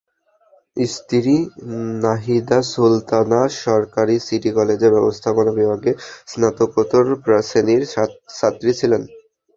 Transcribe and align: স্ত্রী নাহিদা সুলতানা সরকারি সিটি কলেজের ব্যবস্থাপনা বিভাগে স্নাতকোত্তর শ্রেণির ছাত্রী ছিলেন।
স্ত্রী 0.77 1.35
নাহিদা 2.03 2.59
সুলতানা 2.71 3.41
সরকারি 3.63 4.15
সিটি 4.27 4.49
কলেজের 4.57 4.91
ব্যবস্থাপনা 4.95 5.51
বিভাগে 5.59 5.91
স্নাতকোত্তর 6.27 7.05
শ্রেণির 7.41 7.81
ছাত্রী 8.37 8.71
ছিলেন। 8.79 9.01